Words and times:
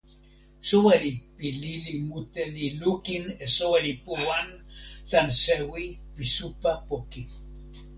soweli 0.69 1.11
pi 1.37 1.47
lili 1.61 1.93
mute 2.07 2.43
li 2.55 2.65
lukin 2.81 3.23
e 3.43 3.45
soweli 3.55 3.91
Puwan 4.03 4.47
tan 5.11 5.27
sewi 5.43 5.85
pi 6.15 6.23
supa 6.35 6.71
poki. 6.87 7.21